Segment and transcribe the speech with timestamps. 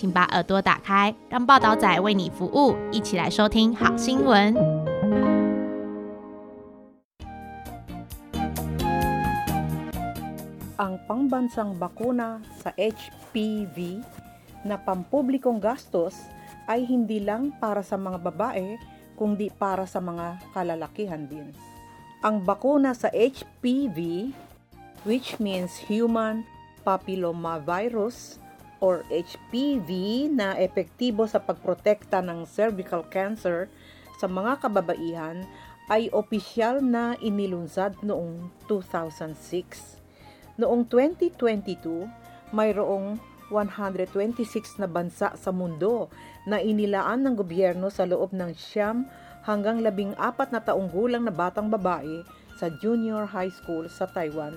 [0.00, 4.54] 请把耳朵打开，让报道仔为你服务，一起来收听好新闻。
[10.76, 14.04] ang pangbansang bakuna sa HPV
[14.60, 16.28] na pampublikong gastos
[16.68, 18.76] ay hindi lang para sa mga babae
[19.16, 21.48] kundi para sa mga kalalakihan din.
[22.20, 24.28] Ang bakuna sa HPV
[25.08, 26.44] which means human
[26.84, 28.36] papillomavirus
[28.81, 29.89] or HPV
[30.33, 33.69] na epektibo sa pagprotekta ng cervical cancer
[34.17, 35.45] sa mga kababaihan
[35.87, 40.01] ay opisyal na inilunsad noong 2006.
[40.57, 42.09] Noong 2022,
[42.51, 46.07] mayroong 126 na bansa sa mundo
[46.47, 49.05] na inilaan ng gobyerno sa loob ng siyam
[49.43, 52.23] hanggang labing apat na taong gulang na batang babae
[52.55, 54.55] sa junior high school sa Taiwan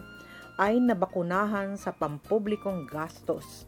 [0.54, 3.66] ay nabakunahan sa pampublikong gastos.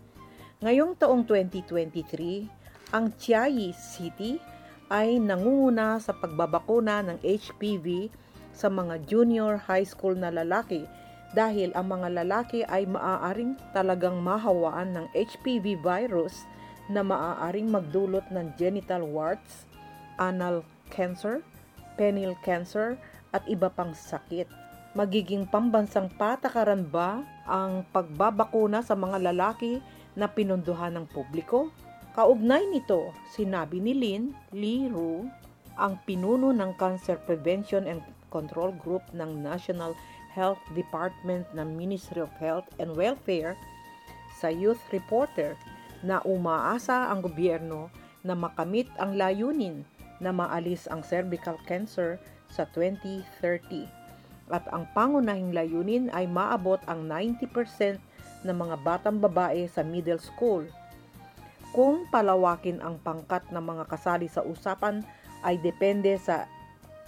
[0.57, 2.49] Ngayong taong 2023,
[2.89, 4.41] ang Chiayi City
[4.89, 8.09] ay nangunguna sa pagbabakuna ng HPV
[8.57, 10.89] sa mga junior high school na lalaki
[11.37, 16.49] dahil ang mga lalaki ay maaaring talagang mahawaan ng HPV virus
[16.89, 19.69] na maaaring magdulot ng genital warts,
[20.17, 21.45] anal cancer,
[22.01, 22.97] penile cancer
[23.37, 24.49] at iba pang sakit.
[24.97, 29.85] Magiging pambansang patakaran ba ang pagbabakuna sa mga lalaki
[30.17, 31.71] na pinunduhan ng publiko?
[32.17, 35.29] Kaugnay nito, sinabi ni Lin Li Ru,
[35.77, 38.01] ang pinuno ng Cancer Prevention and
[38.33, 39.93] Control Group ng National
[40.33, 43.57] Health Department ng Ministry of Health and Welfare
[44.41, 45.57] sa Youth Reporter
[46.01, 47.89] na umaasa ang gobyerno
[48.25, 49.85] na makamit ang layunin
[50.21, 52.17] na maalis ang cervical cancer
[52.49, 53.89] sa 2030
[54.53, 57.99] at ang pangunahing layunin ay maabot ang 90%
[58.47, 60.63] ng mga batang babae sa middle school.
[61.75, 65.03] Kung palawakin ang pangkat ng mga kasali sa usapan
[65.43, 66.47] ay depende sa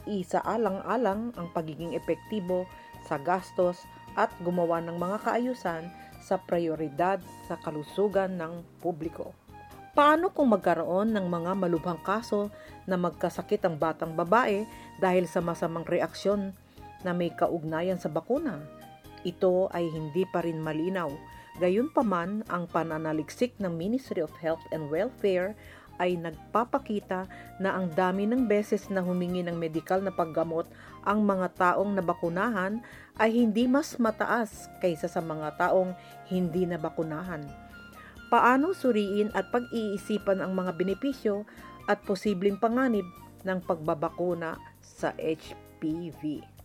[0.04, 2.69] isaalang-alang ang pagiging epektibo
[3.06, 3.87] sa gastos
[4.19, 5.88] at gumawa ng mga kaayusan
[6.19, 9.32] sa prioridad sa kalusugan ng publiko.
[9.97, 12.53] Paano kung magkaroon ng mga malubhang kaso
[12.87, 14.62] na magkasakit ang batang babae
[15.03, 16.55] dahil sa masamang reaksyon
[17.03, 18.77] na may kaugnayan sa bakuna?
[19.26, 21.10] Ito ay hindi pa rin malinaw.
[21.58, 25.58] Gayunpaman, ang pananaliksik ng Ministry of Health and Welfare
[25.98, 27.26] ay nagpapakita
[27.58, 30.70] na ang dami ng beses na humingi ng medikal na paggamot
[31.02, 32.78] ang mga taong nabakunahan
[33.18, 35.98] ay hindi mas mataas kaysa sa mga taong
[36.30, 37.42] hindi nabakunahan.
[38.30, 41.42] Paano suriin at pag-iisipan ang mga benepisyo
[41.90, 43.08] at posibleng panganib
[43.42, 46.57] ng pagbabakuna sa HPV?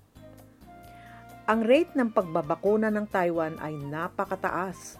[1.44, 4.96] Ang rate ng pagbabakuna ng Taiwan ay napakataas.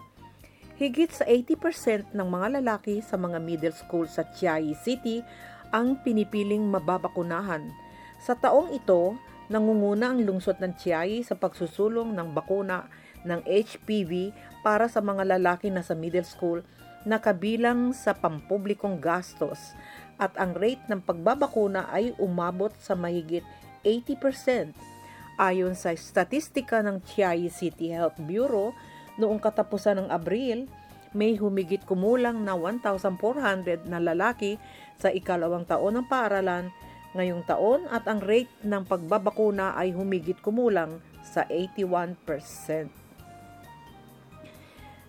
[0.76, 5.24] Higit sa 80% ng mga lalaki sa mga middle school sa Chiayi City
[5.72, 7.72] ang pinipiling mababakunahan.
[8.20, 9.16] Sa taong ito,
[9.48, 12.92] nangunguna ang lungsod ng Chiayi sa pagsusulong ng bakuna
[13.24, 16.60] ng HPV para sa mga lalaki na sa middle school
[17.08, 19.72] na kabilang sa pampublikong gastos
[20.20, 23.48] at ang rate ng pagbabakuna ay umabot sa mahigit
[23.80, 24.93] 80%.
[25.34, 28.70] Ayon sa statistika ng Chiayi City Health Bureau,
[29.18, 30.70] noong katapusan ng Abril,
[31.10, 34.62] may humigit kumulang na 1,400 na lalaki
[34.98, 36.70] sa ikalawang taon ng paaralan
[37.14, 42.18] ngayong taon at ang rate ng pagbabakuna ay humigit kumulang sa 81%.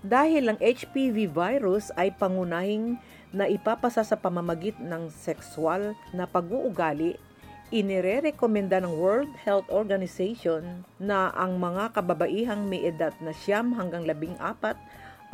[0.06, 3.02] Dahil ang HPV virus ay pangunahing
[3.34, 7.18] na ipapasa sa pamamagit ng sexual na pag-uugali,
[7.76, 14.40] inirerekomenda ng World Health Organization na ang mga kababaihang may edad na siyam hanggang labing
[14.40, 14.80] apat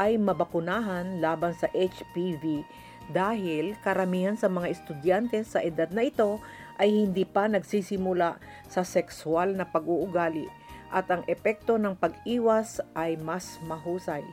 [0.01, 2.65] ay mabakunahan laban sa HPV
[3.13, 6.41] dahil karamihan sa mga estudyante sa edad na ito
[6.81, 10.49] ay hindi pa nagsisimula sa sexual na pag-uugali
[10.89, 14.25] at ang epekto ng pag-iwas ay mas mahusay.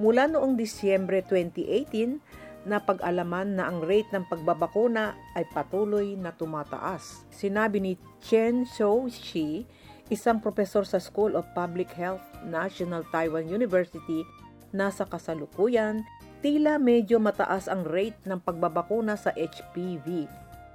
[0.00, 2.24] Mula noong Disyembre 2018,
[2.64, 7.28] na pag-alaman na ang rate ng pagbabakuna ay patuloy na tumataas.
[7.28, 7.92] Sinabi ni
[8.24, 9.68] Chen Shou-shi,
[10.08, 14.24] isang profesor sa School of Public Health, National Taiwan University,
[14.74, 16.02] na sa kasalukuyan,
[16.42, 20.28] tila medyo mataas ang rate ng pagbabakuna sa HPV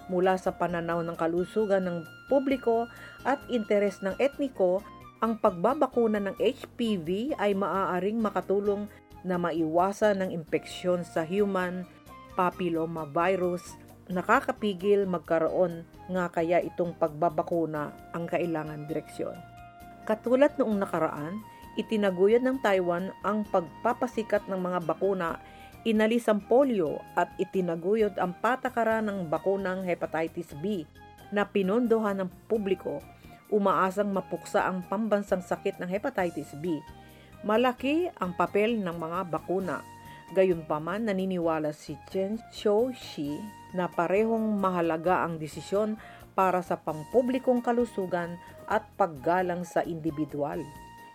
[0.09, 1.97] mula sa pananaw ng kalusugan ng
[2.27, 2.89] publiko
[3.23, 4.81] at interes ng etniko,
[5.21, 8.89] ang pagbabakuna ng HPV ay maaaring makatulong
[9.23, 11.83] na maiwasan ng impeksyon sa human
[12.39, 13.75] papillomavirus
[14.09, 19.37] nakakapigil magkaroon nga kaya itong pagbabakuna ang kailangan direksyon.
[20.09, 21.37] Katulad noong nakaraan,
[21.77, 25.37] itinaguyod ng Taiwan ang pagpapasikat ng mga bakuna,
[25.85, 30.89] inalis ang polio at itinaguyod ang patakaran ng bakunang hepatitis B
[31.29, 33.05] na pinondohan ng publiko,
[33.53, 36.81] umaasang mapuksa ang pambansang sakit ng hepatitis B.
[37.39, 39.79] Malaki ang papel ng mga bakuna.
[40.35, 43.39] Gayunpaman, naniniwala si Chen Xiu-shi
[43.71, 45.95] na parehong mahalaga ang desisyon
[46.35, 48.35] para sa pampublikong kalusugan
[48.67, 50.59] at paggalang sa individual.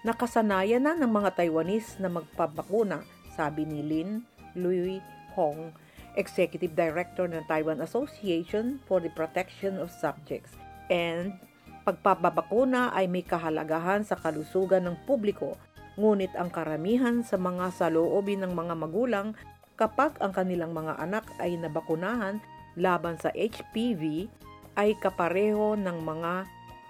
[0.00, 3.04] Nakasanayan na ng mga Taiwanese na magpabakuna,
[3.36, 4.24] sabi ni Lin
[4.56, 5.04] Lui
[5.36, 5.76] Hong,
[6.16, 10.56] Executive Director ng Taiwan Association for the Protection of Subjects.
[10.88, 11.36] And
[11.84, 15.60] pagpapabakuna ay may kahalagahan sa kalusugan ng publiko,
[15.94, 19.28] ngunit ang karamihan sa mga saloobin ng mga magulang
[19.74, 22.38] kapag ang kanilang mga anak ay nabakunahan
[22.74, 24.26] laban sa HPV
[24.74, 26.46] ay kapareho ng mga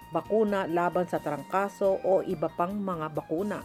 [0.09, 3.59] bakuna laban sa trangkaso o iba pang mga bakuna.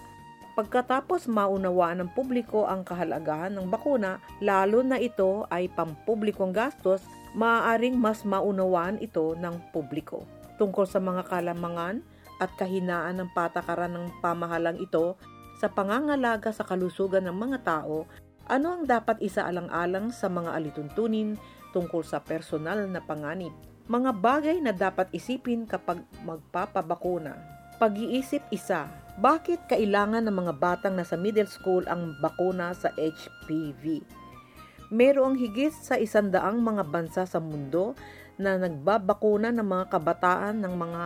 [0.59, 7.01] Pagkatapos maunawaan ng publiko ang kahalagahan ng bakuna, lalo na ito ay pampublikong gastos,
[7.33, 10.27] maaaring mas maunawaan ito ng publiko.
[10.59, 12.05] Tungkol sa mga kalamangan
[12.43, 15.15] at kahinaan ng patakaran ng pamahalang ito
[15.61, 18.09] sa pangangalaga sa kalusugan ng mga tao,
[18.49, 21.37] ano ang dapat isaalang-alang sa mga alituntunin
[21.77, 23.53] tungkol sa personal na panganib?
[23.85, 27.37] Mga bagay na dapat isipin kapag magpapabakuna.
[27.77, 28.89] Pag-iisip isa,
[29.21, 34.01] bakit kailangan ng mga batang nasa middle school ang bakuna sa HPV?
[34.89, 37.93] Merong higit sa isandaang mga bansa sa mundo
[38.41, 41.05] na nagbabakuna ng mga kabataan ng mga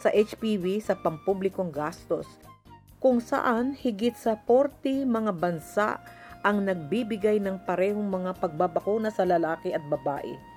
[0.00, 2.26] sa HPV sa pampublikong gastos,
[3.02, 5.98] kung saan higit sa 40 mga bansa
[6.46, 10.52] ang nagbibigay ng parehong mga pagbabakuna sa lalaki at babae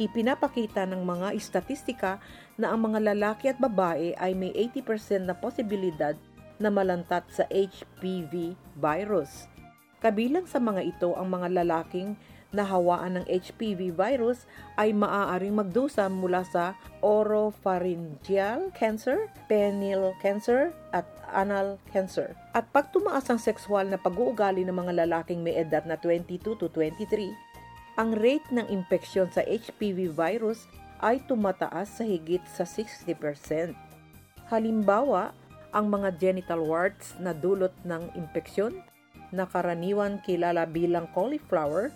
[0.00, 2.16] ipinapakita ng mga istatistika
[2.56, 6.16] na ang mga lalaki at babae ay may 80% na posibilidad
[6.56, 9.50] na malantat sa HPV virus.
[10.02, 12.18] Kabilang sa mga ito ang mga lalaking
[12.52, 14.44] nahawaan ng HPV virus
[14.76, 22.36] ay maaaring magdusa mula sa oropharyngeal cancer, penile cancer, at anal cancer.
[22.52, 26.68] At pag tumaas ang sexual na pag-uugali ng mga lalaking may edad na 22 to
[26.70, 27.32] 23,
[27.98, 30.64] ang rate ng impeksyon sa HPV virus
[31.02, 33.74] ay tumataas sa higit sa 60%.
[34.48, 35.34] Halimbawa,
[35.72, 38.84] ang mga genital warts na dulot ng impeksyon
[39.32, 41.88] na karaniwan kilala bilang cauliflower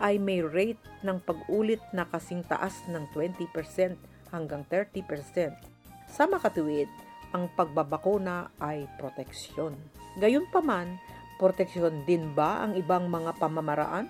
[0.00, 3.96] ay may rate ng pag-ulit na kasing taas ng 20%
[4.32, 5.04] hanggang 30%.
[6.12, 6.88] Sa makatuwid,
[7.32, 9.76] ang pagbabakuna ay proteksyon.
[10.20, 11.00] Gayunpaman,
[11.40, 14.06] proteksyon din ba ang ibang mga pamamaraan?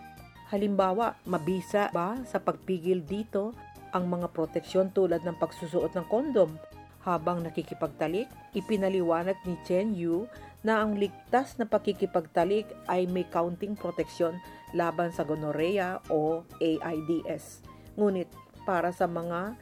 [0.51, 3.57] Halimbawa, mabisa ba sa pagpigil dito
[3.95, 6.59] ang mga proteksyon tulad ng pagsusuot ng kondom
[7.07, 8.29] habang nakikipagtalik?
[8.53, 10.29] Ipinaliwanag ni Chen Yu
[10.61, 14.39] na ang ligtas na pakikipagtalik ay may counting proteksyon
[14.77, 17.65] laban sa gonorrhea o AIDS.
[17.99, 18.31] Ngunit
[18.63, 19.59] para sa mga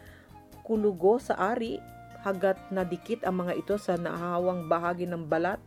[0.67, 1.81] kulugo sa ari,
[2.23, 5.59] hagat nadikit ang mga ito sa nahawang bahagi ng balat,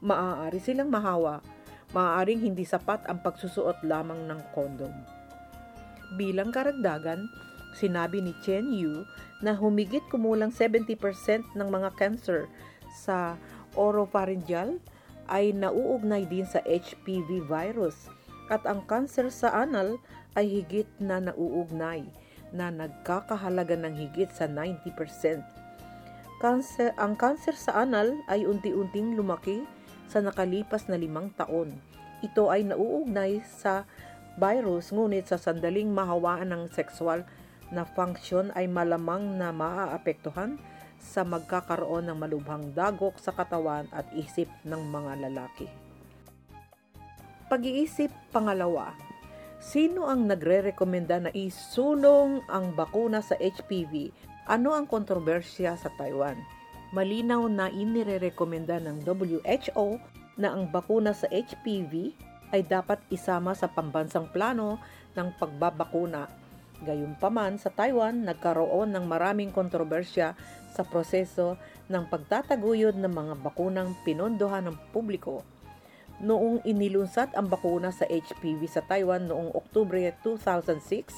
[0.00, 1.42] maaari silang mahawa
[1.94, 4.90] maaaring hindi sapat ang pagsusuot lamang ng kondom.
[6.18, 7.30] Bilang karagdagan,
[7.76, 9.06] sinabi ni Chen Yu
[9.44, 10.96] na humigit kumulang 70%
[11.54, 12.48] ng mga cancer
[12.92, 13.36] sa
[13.76, 14.80] oropharyngeal
[15.26, 18.12] ay nauugnay din sa HPV virus
[18.46, 19.98] at ang cancer sa anal
[20.38, 22.06] ay higit na nauugnay
[22.54, 25.65] na nagkakahalaga ng higit sa 90%.
[26.36, 29.64] Cancer, ang cancer sa anal ay unti-unting lumaki
[30.04, 31.80] sa nakalipas na limang taon.
[32.20, 33.88] Ito ay nauugnay sa
[34.36, 37.24] virus ngunit sa sandaling mahawaan ng sexual
[37.72, 40.60] na function ay malamang na maaapektuhan
[41.00, 45.66] sa magkakaroon ng malubhang dagok sa katawan at isip ng mga lalaki.
[47.48, 48.92] Pag-iisip pangalawa,
[49.56, 54.12] sino ang nagre-rekomenda na isulong ang bakuna sa HPV?
[54.46, 56.56] Ano ang kontrobersya sa Taiwan?
[56.94, 59.98] malinaw na inirerekomenda ng WHO
[60.38, 62.14] na ang bakuna sa HPV
[62.54, 64.78] ay dapat isama sa pambansang plano
[65.18, 66.30] ng pagbabakuna.
[66.84, 70.36] Gayunpaman sa Taiwan, nagkaroon ng maraming kontrobersya
[70.76, 71.56] sa proseso
[71.88, 75.42] ng pagtataguyod ng mga bakunang pinondohan ng publiko.
[76.16, 81.12] noong inilunsad ang bakuna sa HPV sa Taiwan noong Oktubre 2006.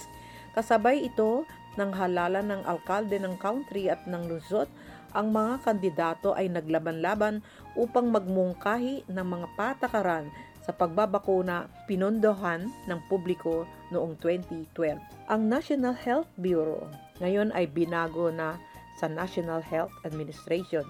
[0.58, 1.46] Kasabay ito
[1.78, 4.66] ng halalan ng alkalde ng country at ng lungsod,
[5.14, 7.40] ang mga kandidato ay naglaban-laban
[7.78, 10.28] upang magmungkahi ng mga patakaran
[10.60, 15.00] sa pagbabakuna pinondohan ng publiko noong 2012.
[15.32, 16.84] Ang National Health Bureau
[17.24, 18.60] ngayon ay binago na
[19.00, 20.84] sa National Health Administration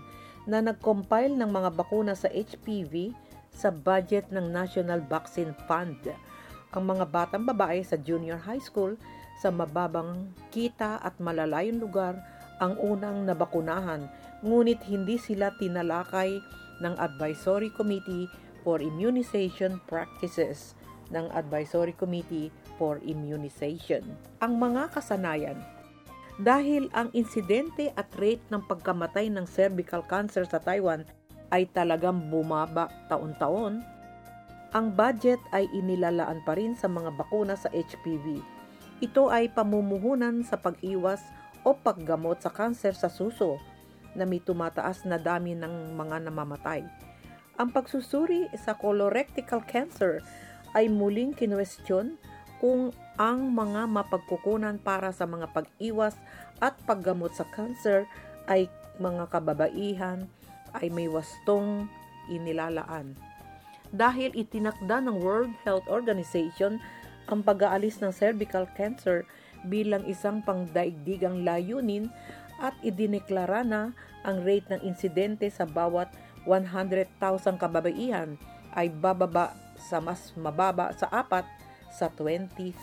[0.48, 3.12] na nag-compile ng mga bakuna sa HPV
[3.52, 6.00] sa budget ng National Vaccine Fund.
[6.72, 8.96] Ang mga batang babae sa junior high school
[9.38, 12.18] sa mababang kita at malalayong lugar
[12.58, 14.10] ang unang nabakunahan,
[14.42, 16.42] ngunit hindi sila tinalakay
[16.82, 18.26] ng Advisory Committee
[18.66, 20.74] for Immunization Practices
[21.14, 24.04] ng Advisory Committee for Immunization.
[24.42, 25.58] Ang mga kasanayan
[26.38, 31.02] dahil ang insidente at rate ng pagkamatay ng cervical cancer sa Taiwan
[31.50, 33.82] ay talagang bumaba taon-taon,
[34.70, 38.57] ang budget ay inilalaan pa rin sa mga bakuna sa HPV.
[38.98, 41.22] Ito ay pamumuhunan sa pag-iwas
[41.62, 43.62] o paggamot sa kanser sa suso
[44.18, 46.82] na may tumataas na dami ng mga namamatay.
[47.58, 50.18] Ang pagsusuri sa colorectal cancer
[50.74, 52.18] ay muling kinwestiyon
[52.58, 56.18] kung ang mga mapagkukunan para sa mga pag-iwas
[56.58, 58.06] at paggamot sa cancer
[58.50, 58.66] ay
[58.98, 60.26] mga kababaihan
[60.74, 61.86] ay may wastong
[62.26, 63.14] inilalaan.
[63.94, 66.82] Dahil itinakda ng World Health Organization
[67.28, 69.28] ang pag-aalis ng cervical cancer
[69.68, 72.08] bilang isang pangdaigdigang layunin
[72.58, 73.94] at idineklara na
[74.26, 76.10] ang rate ng insidente sa bawat
[76.48, 77.14] 100,000
[77.60, 78.34] kababaihan
[78.74, 81.46] ay bababa sa mas mababa sa apat
[81.92, 82.74] sa 2030.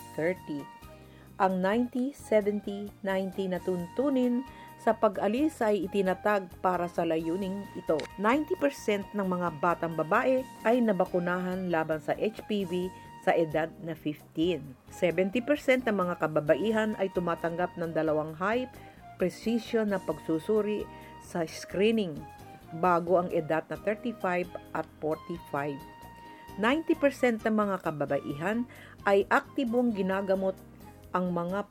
[1.36, 4.40] Ang 90-70-90 na tuntunin
[4.80, 8.00] sa pag-alis ay itinatag para sa layuning ito.
[8.16, 12.88] 90% ng mga batang babae ay nabakunahan laban sa HPV
[13.26, 14.62] sa edad na 15.
[14.94, 18.70] 70% ng mga kababaihan ay tumatanggap ng dalawang high
[19.18, 20.86] precision na pagsusuri
[21.26, 22.14] sa screening
[22.78, 25.74] bago ang edad na 35 at 45.
[26.62, 28.62] 90% ng mga kababaihan
[29.02, 30.54] ay aktibong ginagamot
[31.10, 31.66] ang mga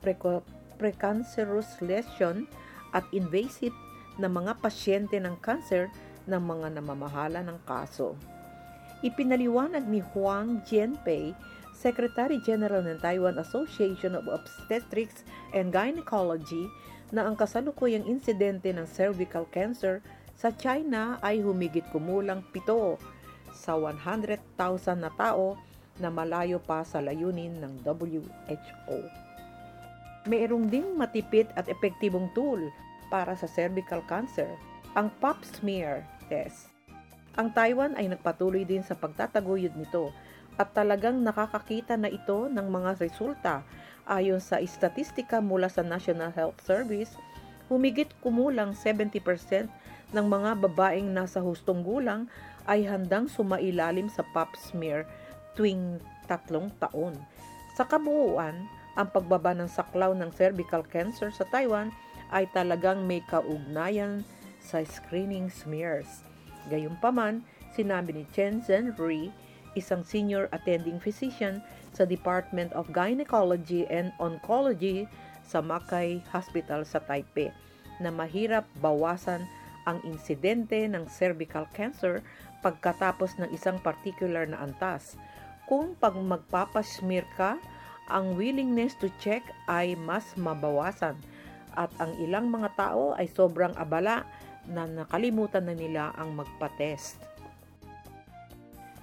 [0.76, 2.44] precancerous lesion
[2.92, 3.74] at invasive
[4.20, 5.88] na mga pasyente ng cancer
[6.28, 8.12] ng mga namamahala ng kaso.
[9.04, 11.36] Ipinaliwanag ni Huang Jianpei,
[11.76, 16.64] Secretary General ng Taiwan Association of Obstetrics and Gynecology,
[17.12, 20.00] na ang kasalukuyang insidente ng cervical cancer
[20.32, 22.96] sa China ay humigit kumulang pito
[23.52, 24.40] sa 100,000
[24.96, 25.56] na tao
[25.96, 28.98] na malayo pa sa layunin ng WHO.
[30.28, 32.60] Mayroong ding matipid at epektibong tool
[33.08, 34.50] para sa cervical cancer,
[34.92, 36.75] ang pap smear test.
[37.36, 40.08] Ang Taiwan ay nagpatuloy din sa pagtataguyod nito
[40.56, 43.60] at talagang nakakakita na ito ng mga resulta
[44.08, 47.12] ayon sa istatistika mula sa National Health Service,
[47.68, 49.68] humigit kumulang 70%
[50.16, 52.24] ng mga babaeng nasa hustong gulang
[52.64, 55.04] ay handang sumailalim sa pap smear
[55.58, 57.20] tuwing tatlong taon.
[57.76, 58.64] Sa kabuuan,
[58.96, 61.92] ang pagbaba ng saklaw ng cervical cancer sa Taiwan
[62.32, 64.24] ay talagang may kaugnayan
[64.56, 66.25] sa screening smears.
[66.68, 67.42] Gayunpaman,
[67.74, 69.30] sinabi ni Chen Zhenri,
[69.76, 71.60] isang senior attending physician
[71.92, 75.04] sa Department of Gynecology and Oncology
[75.44, 77.52] sa Mackay Hospital sa Taipei,
[78.02, 79.44] na mahirap bawasan
[79.86, 82.24] ang insidente ng cervical cancer
[82.60, 85.14] pagkatapos ng isang particular na antas.
[85.70, 87.54] Kung pag magpapasmear ka,
[88.10, 91.14] ang willingness to check ay mas mabawasan
[91.76, 94.24] at ang ilang mga tao ay sobrang abala
[94.70, 97.18] na nakalimutan na nila ang magpa-test.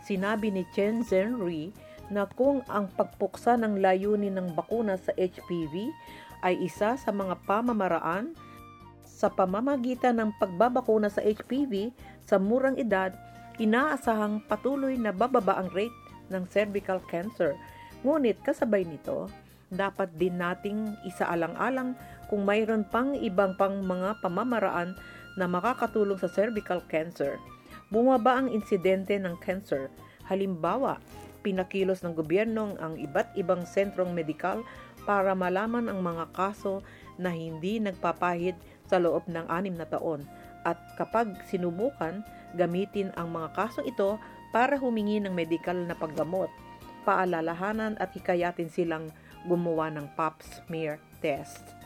[0.03, 1.71] Sinabi ni Chen Zhenri
[2.11, 5.89] na kung ang pagpuksa ng layunin ng bakuna sa HPV
[6.43, 8.35] ay isa sa mga pamamaraan
[9.07, 11.95] sa pamamagitan ng pagbabakuna sa HPV
[12.27, 13.15] sa murang edad,
[13.55, 15.95] inaasahang patuloy na bababa ang rate
[16.27, 17.55] ng cervical cancer
[18.03, 19.31] Ngunit kasabay nito,
[19.71, 21.95] dapat din nating isaalang-alang
[22.27, 24.93] kung mayroon pang ibang pang mga pamamaraan
[25.39, 27.37] na makakatulong sa cervical cancer.
[27.89, 29.89] Bumaba ang insidente ng cancer.
[30.29, 30.97] Halimbawa,
[31.43, 34.63] pinakilos ng gobyerno ang iba't ibang sentrong medikal
[35.03, 36.79] para malaman ang mga kaso
[37.19, 38.55] na hindi nagpapahid
[38.87, 40.23] sa loob ng anim na taon
[40.63, 42.23] at kapag sinubukan,
[42.55, 44.15] gamitin ang mga kasong ito
[44.55, 46.47] para humingi ng medikal na paggamot
[47.03, 49.11] paalalahanan at hikayatin silang
[49.43, 51.82] gumawa ng pap smear test.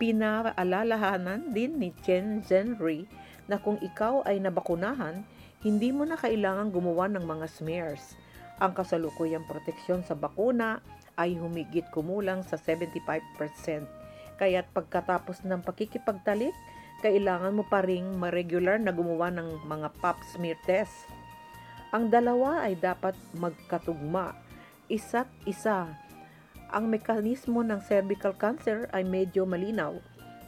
[0.00, 3.04] Pinaalalahanan din ni Chen Zhenri
[3.52, 5.20] na kung ikaw ay nabakunahan,
[5.60, 8.16] Hindi mo na kailangan gumawa ng mga smears.
[8.64, 10.80] Ang kasalukuyang proteksyon sa bakuna
[11.20, 13.20] ay humigit kumulang sa 75%.
[14.40, 16.56] Kaya't pagkatapos ng pakikipagtalik,
[17.04, 21.04] kailangan mo pa ring ma-regular na gumawa ng mga pap smear test.
[21.92, 24.32] Ang dalawa ay dapat magkatugma,
[24.88, 25.92] isa't isa.
[26.70, 29.98] Ang mekanismo ng cervical cancer ay medyo malinaw.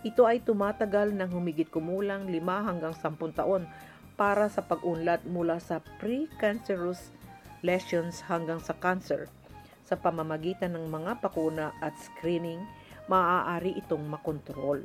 [0.06, 3.66] Ito ay tumatagal ng humigit kumulang 5 hanggang 10 taon
[4.14, 7.10] para sa pag-unlad mula sa pre-cancerous
[7.66, 9.26] lesions hanggang sa cancer.
[9.82, 12.62] Sa pamamagitan ng mga bakuna at screening,
[13.10, 14.78] maaari itong makontrol.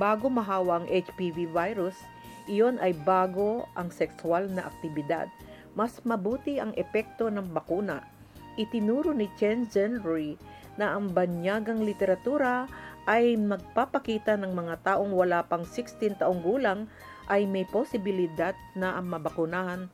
[0.00, 2.00] Bago mahawa ang HPV virus,
[2.48, 5.28] iyon ay bago ang sexual na aktibidad.
[5.76, 8.11] Mas mabuti ang epekto ng bakuna.
[8.60, 10.36] Itinuro ni Chen Zhenrui
[10.76, 12.68] na ang banyagang literatura
[13.08, 16.86] ay magpapakita ng mga taong wala pang 16 taong gulang
[17.26, 19.90] ay may posibilidad na ang mabakunahan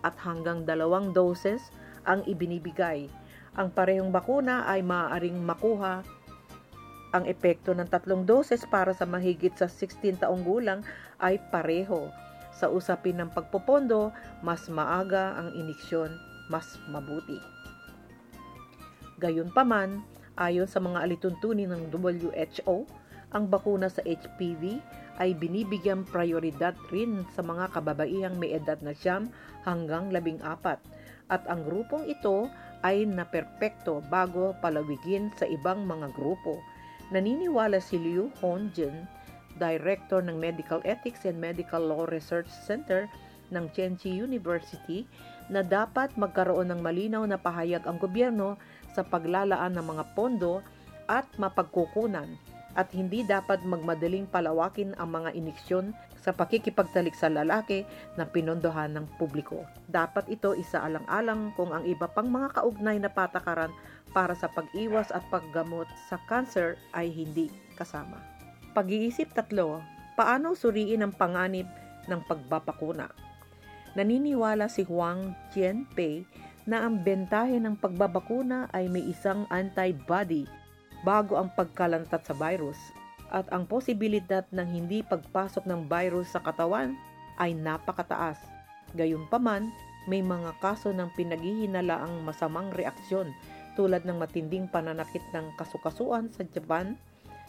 [0.00, 1.70] at hanggang dalawang doses
[2.08, 3.06] ang ibinibigay.
[3.58, 6.00] Ang parehong bakuna ay maaaring makuha
[7.10, 10.86] ang epekto ng tatlong doses para sa mahigit sa 16 taong gulang
[11.18, 12.06] ay pareho.
[12.54, 14.14] Sa usapin ng pagpopondo,
[14.46, 16.14] mas maaga ang iniksyon,
[16.46, 17.59] mas mabuti.
[19.20, 20.00] Gayunpaman,
[20.40, 22.88] ayon sa mga alituntunin ng WHO,
[23.30, 24.80] ang bakuna sa HPV
[25.20, 29.28] ay binibigyan prioridad rin sa mga kababaihang may edad na siyam
[29.68, 30.80] hanggang labing apat
[31.30, 32.50] at ang grupong ito
[32.82, 36.58] ay naperpekto bago palawigin sa ibang mga grupo.
[37.14, 39.06] Naniniwala si Liu Hongjin,
[39.56, 43.06] Director ng Medical Ethics and Medical Law Research Center
[43.50, 45.06] ng Chenchi University,
[45.50, 48.54] na dapat magkaroon ng malinaw na pahayag ang gobyerno
[48.92, 50.64] sa paglalaan ng mga pondo
[51.10, 52.38] at mapagkukunan
[52.78, 57.82] at hindi dapat magmadaling palawakin ang mga iniksyon sa pakikipagtalik sa lalaki
[58.14, 59.64] na pinondohan ng publiko.
[59.88, 63.72] Dapat ito isaalang-alang kung ang iba pang mga kaugnay na patakaran
[64.12, 68.20] para sa pag-iwas at paggamot sa cancer ay hindi kasama.
[68.76, 69.82] Pag-iisip tatlo,
[70.14, 71.66] paano suriin ang panganib
[72.06, 73.10] ng pagbabakuna?
[73.98, 76.22] Naniniwala si Huang Jianpei
[76.70, 80.46] na ang bentahe ng pagbabakuna ay may isang antibody
[81.02, 82.78] bago ang pagkalantat sa virus
[83.34, 86.94] at ang posibilidad ng hindi pagpasok ng virus sa katawan
[87.42, 88.38] ay napakataas.
[88.94, 89.66] Gayunpaman,
[90.06, 93.34] may mga kaso ng pinaghihinalaang masamang reaksyon
[93.74, 96.94] tulad ng matinding pananakit ng kasukasuan sa Japan,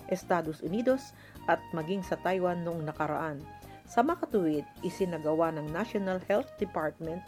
[0.10, 1.14] Estados Unidos
[1.46, 3.38] at maging sa Taiwan noong nakaraan.
[3.86, 7.22] Sa makatuwid, isinagawa ng National Health Department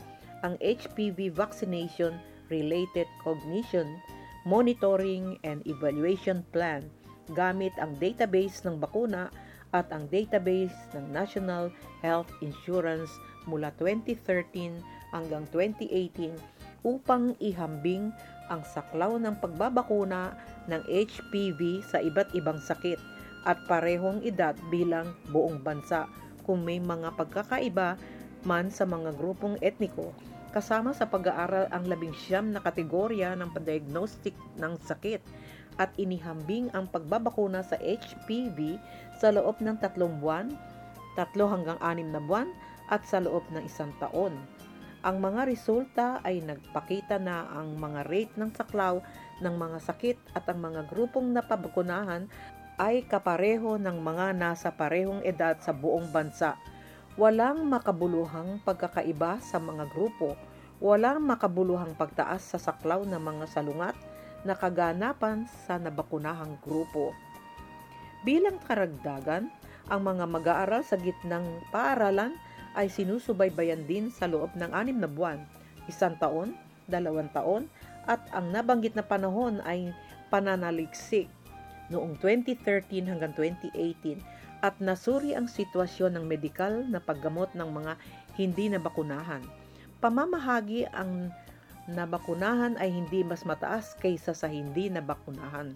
[0.44, 2.20] ang HPV vaccination
[2.52, 3.98] related cognition
[4.44, 6.84] monitoring and evaluation plan
[7.32, 9.32] gamit ang database ng bakuna
[9.72, 11.72] at ang database ng National
[12.04, 13.10] Health Insurance
[13.48, 14.84] mula 2013
[15.16, 16.36] hanggang 2018
[16.84, 18.12] upang ihambing
[18.52, 20.36] ang saklaw ng pagbabakuna
[20.68, 23.00] ng HPV sa iba't ibang sakit
[23.48, 26.08] at parehong edad bilang buong bansa
[26.44, 27.96] kung may mga pagkakaiba
[28.44, 30.12] man sa mga grupong etniko
[30.54, 35.20] kasama sa pag-aaral ang labing siyam na kategorya ng padiagnostic ng sakit
[35.82, 38.78] at inihambing ang pagbabakuna sa HPV
[39.18, 40.54] sa loob ng tatlong buwan,
[41.18, 42.54] tatlo hanggang anim na buwan
[42.94, 44.38] at sa loob ng isang taon.
[45.04, 49.04] Ang mga resulta ay nagpakita na ang mga rate ng saklaw
[49.44, 52.30] ng mga sakit at ang mga grupong napabakunahan
[52.80, 56.56] ay kapareho ng mga nasa parehong edad sa buong bansa
[57.13, 60.34] Walang makabuluhang pagkakaiba sa mga grupo.
[60.82, 63.93] Walang makabuluhang pagtaas sa saklaw ng mga salungat
[64.41, 67.13] na kaganapan sa nabakunahang grupo.
[68.26, 69.54] Bilang karagdagan,
[69.93, 72.34] ang mga mag-aaral sa gitnang paaralan
[72.73, 75.45] ay sinusubaybayan din sa loob ng anim na buwan,
[75.86, 76.58] isang taon,
[76.89, 77.69] dalawang taon,
[78.10, 79.93] at ang nabanggit na panahon ay
[80.34, 81.30] pananaliksik
[81.93, 84.33] noong 2013 hanggang 2018
[84.63, 87.93] at nasuri ang sitwasyon ng medikal na paggamot ng mga
[88.39, 89.43] hindi nabakunahan.
[89.99, 91.36] Pamamahagi ang
[91.91, 95.76] nabakunahan ay hindi mas mataas kaysa sa hindi nabakunahan.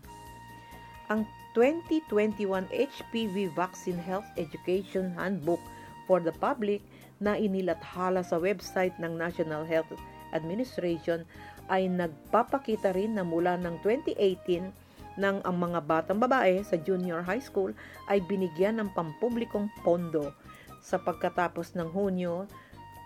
[1.11, 5.59] Ang 2021 HPV Vaccine Health Education Handbook
[6.07, 6.79] for the Public
[7.19, 9.91] na inilathala sa website ng National Health
[10.31, 11.27] Administration
[11.67, 14.71] ay nagpapakita rin na mula ng 2018
[15.17, 17.73] nang ang mga batang babae sa junior high school
[18.07, 20.31] ay binigyan ng pampublikong pondo.
[20.79, 22.45] Sa pagkatapos ng Hunyo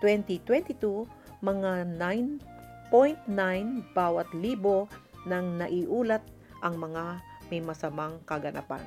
[0.04, 1.08] 2022,
[1.40, 4.86] mga 9.9 bawat libo
[5.24, 6.22] nang naiulat
[6.62, 7.18] ang mga
[7.50, 8.84] may masamang kaganapan.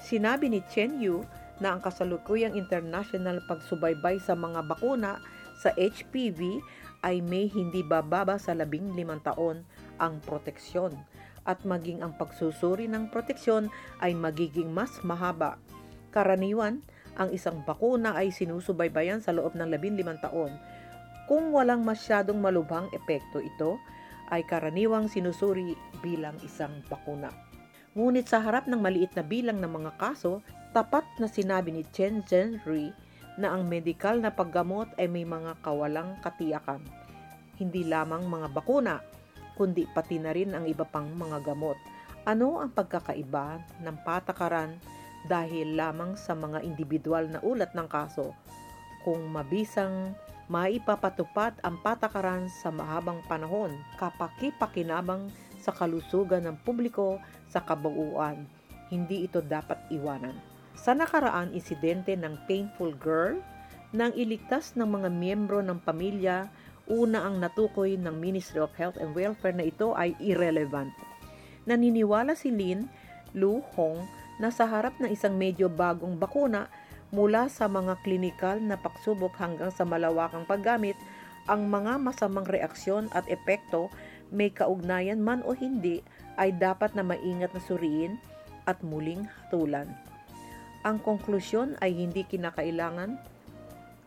[0.00, 1.26] Sinabi ni Chen Yu
[1.62, 5.22] na ang kasalukuyang international pagsubaybay sa mga bakuna
[5.54, 6.60] sa HPV
[7.06, 9.62] ay may hindi bababa sa labing limang taon
[10.02, 10.92] ang proteksyon
[11.44, 13.68] at maging ang pagsusuri ng proteksyon
[14.00, 15.60] ay magiging mas mahaba.
[16.10, 16.80] Karaniwan,
[17.14, 20.50] ang isang bakuna ay sinusubaybayan sa loob ng labing limang taon.
[21.30, 23.78] Kung walang masyadong malubhang epekto ito,
[24.32, 27.30] ay karaniwang sinusuri bilang isang bakuna.
[27.94, 30.42] Ngunit sa harap ng maliit na bilang ng mga kaso,
[30.74, 32.90] tapat na sinabi ni Chen Zhenri
[33.38, 36.82] na ang medikal na paggamot ay may mga kawalang katiyakan.
[37.54, 38.98] Hindi lamang mga bakuna,
[39.54, 41.78] kundi pati na rin ang iba pang mga gamot.
[42.24, 44.78] Ano ang pagkakaiba ng patakaran
[45.24, 48.32] dahil lamang sa mga individual na ulat ng kaso?
[49.04, 50.16] Kung mabisang
[50.48, 57.16] maipapatupad ang patakaran sa mahabang panahon, kapaki-pakinabang sa kalusugan ng publiko
[57.48, 58.44] sa kabuuan,
[58.92, 60.36] hindi ito dapat iwanan.
[60.76, 63.40] Sa nakaraan insidente ng Painful Girl,
[63.94, 66.50] nang iligtas ng mga miyembro ng pamilya
[66.84, 70.92] Una ang natukoy ng Ministry of Health and Welfare na ito ay irrelevant.
[71.64, 72.92] Naniniwala si Lin
[73.32, 74.04] Lu Hong
[74.36, 76.68] na sa harap ng isang medyo bagong bakuna
[77.08, 80.98] mula sa mga klinikal na pagsubok hanggang sa malawakang paggamit,
[81.48, 83.88] ang mga masamang reaksyon at epekto
[84.28, 86.04] may kaugnayan man o hindi
[86.36, 88.20] ay dapat na maingat na suriin
[88.68, 89.88] at muling hatulan.
[90.84, 93.16] Ang konklusyon ay hindi kinakailangan,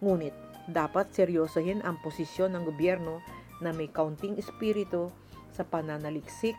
[0.01, 3.23] ngunit dapat seryosohin ang posisyon ng gobyerno
[3.63, 5.09] na may kaunting espiritu
[5.55, 6.53] sa pananaliksik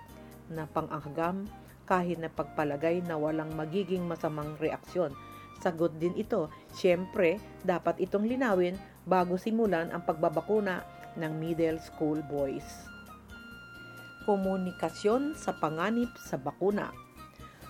[0.48, 1.46] na pangahagam
[1.84, 5.12] kahit na pagpalagay na walang magiging masamang reaksyon.
[5.60, 8.76] Sagot din ito, siyempre dapat itong linawin
[9.08, 10.84] bago simulan ang pagbabakuna
[11.16, 12.88] ng middle school boys.
[14.28, 16.92] Komunikasyon sa panganib sa bakuna.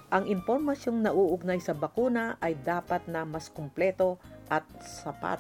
[0.08, 4.16] Ang impormasyong nauugnay sa bakuna ay dapat na mas kumpleto
[4.48, 5.38] at sapat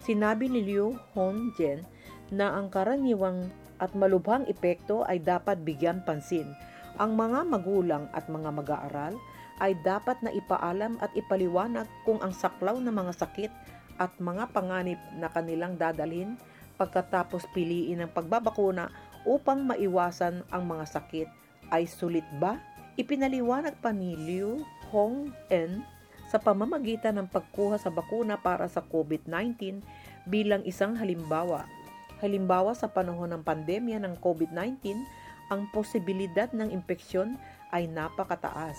[0.00, 1.84] Sinabi ni Liu Hongjian
[2.32, 6.48] na ang karaniwang at malubhang epekto ay dapat bigyan pansin.
[6.96, 9.16] Ang mga magulang at mga mag-aaral
[9.60, 13.52] ay dapat na ipaalam at ipaliwanag kung ang saklaw ng mga sakit
[14.00, 16.40] at mga panganib na kanilang dadalhin
[16.80, 18.88] pagkatapos piliin ang pagbabakuna
[19.28, 21.28] upang maiwasan ang mga sakit
[21.68, 22.56] ay sulit ba?
[22.96, 25.84] Ipinaliwanag pa ni Liu Hong-en
[26.30, 29.82] sa pamamagitan ng pagkuha sa bakuna para sa COVID-19
[30.30, 31.66] bilang isang halimbawa.
[32.22, 34.94] Halimbawa sa panahon ng pandemya ng COVID-19,
[35.50, 37.34] ang posibilidad ng impeksyon
[37.74, 38.78] ay napakataas.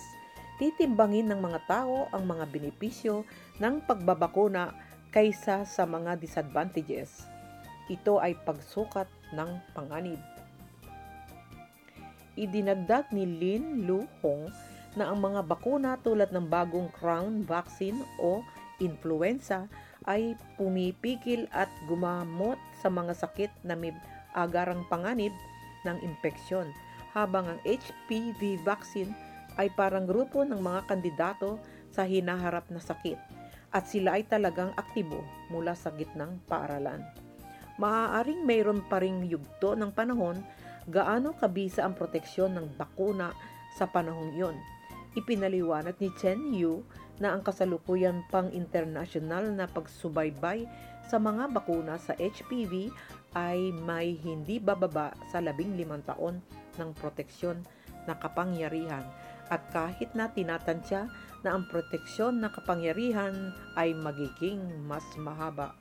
[0.55, 3.27] Titimbangin ng mga tao ang mga benepisyo
[3.59, 4.71] ng pagbabakuna
[5.11, 7.27] kaysa sa mga disadvantages.
[7.91, 10.21] Ito ay pagsukat ng panganib.
[12.39, 14.47] Idinagdag ni Lin Lu Hong
[14.95, 18.43] na ang mga bakuna tulad ng bagong crown vaccine o
[18.84, 19.71] influenza
[20.10, 23.93] ay pumipigil at gumamot sa mga sakit na may
[24.34, 25.32] agarang panganib
[25.86, 26.73] ng impeksyon,
[27.13, 29.12] habang ang HPV vaccine
[29.60, 31.60] ay parang grupo ng mga kandidato
[31.91, 33.19] sa hinaharap na sakit
[33.71, 37.04] at sila ay talagang aktibo mula sa gitnang paaralan.
[37.80, 40.39] Maaaring mayroon pa ring yugto ng panahon
[40.88, 43.32] gaano kabisa ang proteksyon ng bakuna
[43.75, 44.58] sa panahong iyon
[45.12, 46.88] Ipinaliwanag ni Chen Yu
[47.19, 50.63] na ang kasalukuyan pang internasyonal na pagsubaybay
[51.04, 52.88] sa mga bakuna sa HPV
[53.36, 56.39] ay may hindi bababa sa labing limang taon
[56.80, 57.60] ng proteksyon
[58.08, 59.04] na kapangyarihan
[59.52, 61.12] at kahit na tinatansya
[61.43, 65.76] na ang proteksyon na kapangyarihan ay magiging mas mahaba.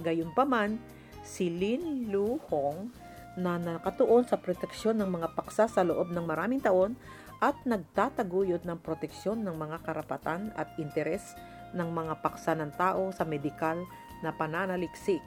[0.00, 0.80] Gayunpaman,
[1.20, 2.88] si Lin Lu Hong
[3.36, 6.96] na nakatuon sa proteksyon ng mga paksa sa loob ng maraming taon
[7.42, 11.34] at nagtataguyod ng proteksyon ng mga karapatan at interes
[11.74, 13.78] ng mga paksa ng tao sa medikal
[14.22, 15.20] na pananaliksik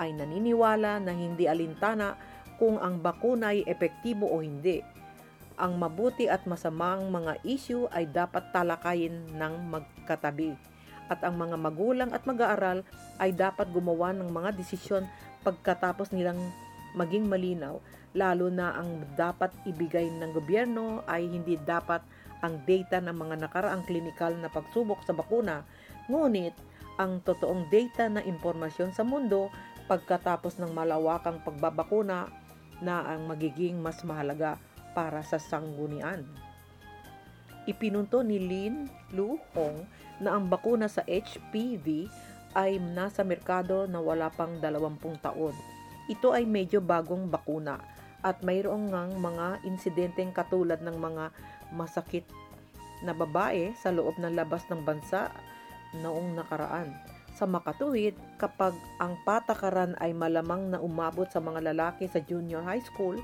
[0.00, 2.16] ay naniniwala na hindi alintana
[2.56, 4.80] kung ang bakuna ay epektibo o hindi.
[5.60, 10.56] Ang mabuti at masamang mga issue ay dapat talakayin ng magkatabi
[11.10, 12.86] at ang mga magulang at mag-aaral
[13.18, 15.04] ay dapat gumawa ng mga desisyon
[15.42, 16.38] pagkatapos nilang
[16.94, 17.82] maging malinaw
[18.14, 22.02] lalo na ang dapat ibigay ng gobyerno ay hindi dapat
[22.40, 25.62] ang data ng mga nakaraang klinikal na pagsubok sa bakuna,
[26.08, 26.56] ngunit
[26.96, 29.52] ang totoong data na impormasyon sa mundo
[29.86, 32.28] pagkatapos ng malawakang pagbabakuna
[32.80, 34.56] na ang magiging mas mahalaga
[34.96, 36.24] para sa sanggunian.
[37.68, 39.84] Ipinunto ni Lin Lu Hong
[40.18, 42.08] na ang bakuna sa HPV
[42.56, 45.54] ay nasa merkado na wala pang 20 taon.
[46.10, 47.78] Ito ay medyo bagong bakuna
[48.20, 51.32] at mayroong ngang mga insidenteng katulad ng mga
[51.72, 52.24] masakit
[53.00, 55.32] na babae sa loob ng labas ng bansa
[55.96, 56.92] noong nakaraan.
[57.34, 62.84] Sa makatuwid, kapag ang patakaran ay malamang na umabot sa mga lalaki sa junior high
[62.84, 63.16] school,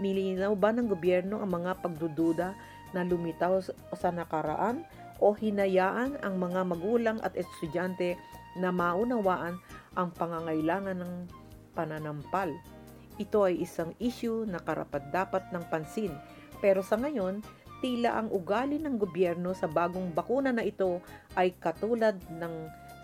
[0.00, 2.56] nilinaw ba ng gobyerno ang mga pagdududa
[2.96, 3.60] na lumitaw
[3.92, 4.88] sa nakaraan
[5.20, 8.16] o hinayaan ang mga magulang at estudyante
[8.56, 9.60] na maunawaan
[9.98, 11.12] ang pangangailangan ng
[11.74, 12.54] pananampal.
[13.18, 16.14] Ito ay isang issue na karapat-dapat ng pansin.
[16.62, 17.42] Pero sa ngayon,
[17.82, 21.02] tila ang ugali ng gobyerno sa bagong bakuna na ito
[21.38, 22.54] ay katulad ng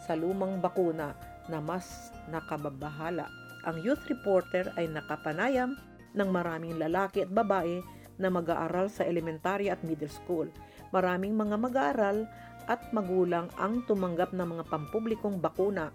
[0.06, 1.14] sa lumang bakuna
[1.50, 3.26] na mas nakababahala.
[3.64, 5.74] Ang youth reporter ay nakapanayam
[6.14, 7.80] ng maraming lalaki at babae
[8.20, 10.46] na mag-aaral sa elementary at middle school.
[10.94, 12.28] Maraming mga mag-aaral
[12.70, 15.90] at magulang ang tumanggap ng mga pampublikong bakuna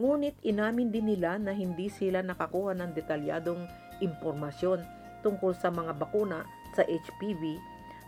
[0.00, 3.60] Ngunit inamin din nila na hindi sila nakakuha ng detalyadong
[4.00, 4.80] impormasyon
[5.20, 7.60] tungkol sa mga bakuna sa HPV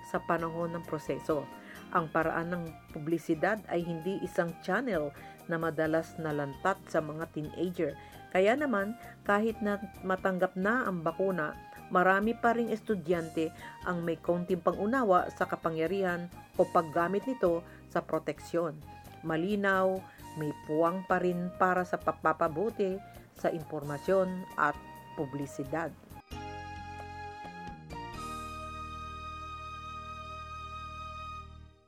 [0.08, 1.44] sa panahon ng proseso.
[1.94, 5.14] Ang paraan ng publisidad ay hindi isang channel
[5.46, 7.92] na madalas nalantat sa mga teenager.
[8.34, 11.54] Kaya naman, kahit na matanggap na ang bakuna,
[11.92, 13.54] marami pa ring estudyante
[13.86, 16.26] ang may konting pangunawa sa kapangyarihan
[16.58, 18.74] o paggamit nito sa proteksyon.
[19.22, 20.02] Malinaw
[20.36, 22.98] may puwang pa rin para sa papapabuti
[23.38, 24.74] sa impormasyon at
[25.14, 25.90] publisidad.